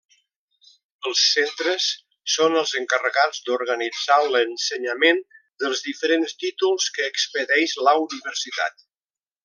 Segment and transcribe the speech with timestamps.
[1.09, 1.89] Els Centres
[2.37, 5.23] són els encarregats d'organitzar l'ensenyament
[5.65, 8.87] dels diferents títols que expedeix la Universitat.